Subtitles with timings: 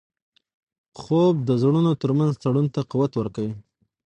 [1.01, 3.53] خوب د زړونو ترمنځ تړون ته قوت ورکوي